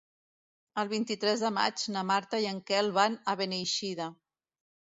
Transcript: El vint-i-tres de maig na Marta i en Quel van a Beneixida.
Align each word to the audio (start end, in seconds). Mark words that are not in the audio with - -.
El 0.83 0.89
vint-i-tres 0.93 1.43
de 1.47 1.51
maig 1.59 1.85
na 1.97 2.03
Marta 2.13 2.41
i 2.47 2.49
en 2.55 2.63
Quel 2.73 2.91
van 2.99 3.21
a 3.35 3.39
Beneixida. 3.45 4.13